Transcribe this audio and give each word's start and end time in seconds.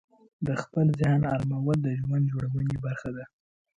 خپل 0.63 0.85
ذهن 0.99 1.21
آرامول 1.35 1.77
د 1.83 1.87
ژوند 1.99 2.23
جوړونې 2.31 2.77
برخه 2.85 3.09
ده. 3.15 3.25